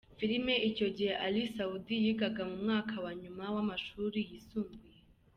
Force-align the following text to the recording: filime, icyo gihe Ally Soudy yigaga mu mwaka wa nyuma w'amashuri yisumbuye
filime, 0.17 0.53
icyo 0.69 0.87
gihe 0.95 1.13
Ally 1.25 1.43
Soudy 1.55 1.95
yigaga 2.03 2.41
mu 2.49 2.55
mwaka 2.63 2.95
wa 3.05 3.11
nyuma 3.21 3.43
w'amashuri 3.53 4.19
yisumbuye 4.29 4.99